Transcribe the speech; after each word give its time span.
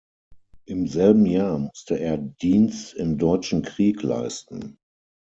Im 0.65 0.87
selben 0.87 1.27
Jahr 1.27 1.59
musste 1.59 1.99
er 1.99 2.17
Dienst 2.17 2.95
im 2.95 3.19
Deutschen 3.19 3.61
Krieg 3.61 4.01
leisten. 4.01 4.79